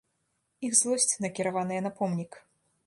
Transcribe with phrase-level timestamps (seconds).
[0.69, 2.31] Іх злосць накіраваная на помнік.